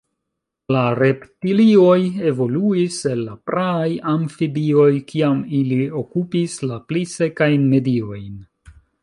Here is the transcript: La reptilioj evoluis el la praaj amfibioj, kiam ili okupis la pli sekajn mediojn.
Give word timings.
La 0.75 0.79
reptilioj 0.99 1.97
evoluis 2.29 2.97
el 3.11 3.21
la 3.27 3.35
praaj 3.51 3.85
amfibioj, 4.15 4.87
kiam 5.13 5.45
ili 5.61 5.79
okupis 6.03 6.57
la 6.73 6.81
pli 6.91 7.07
sekajn 7.15 7.71
mediojn. 7.77 8.35